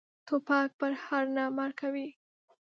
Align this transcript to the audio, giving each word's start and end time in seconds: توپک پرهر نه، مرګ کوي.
توپک 0.27 0.69
پرهر 0.79 1.25
نه، 1.35 1.43
مرګ 1.57 1.75
کوي. 1.81 2.07